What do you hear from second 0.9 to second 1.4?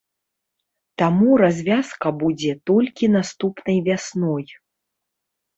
Таму